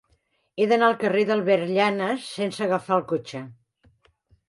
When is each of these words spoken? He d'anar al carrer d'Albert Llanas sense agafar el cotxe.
He 0.55 0.65
d'anar 0.71 0.87
al 0.91 0.95
carrer 1.03 1.27
d'Albert 1.31 1.71
Llanas 1.73 2.33
sense 2.41 2.67
agafar 2.71 3.01
el 3.01 3.09
cotxe. 3.15 3.47